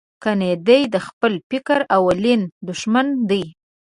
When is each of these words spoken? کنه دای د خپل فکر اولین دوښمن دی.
کنه 0.23 0.49
دای 0.67 0.81
د 0.93 0.95
خپل 1.07 1.33
فکر 1.49 1.79
اولین 1.97 2.41
دوښمن 2.67 3.07
دی. 3.29 3.43